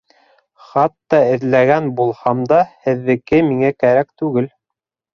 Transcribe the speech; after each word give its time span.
Хатта 0.69 1.19
эҙләгән 1.35 1.93
булһам 2.01 2.43
да, 2.55 2.59
һеҙҙеке 2.89 3.45
миңә 3.53 3.75
кәрәк 3.83 4.15
түгел. 4.25 4.53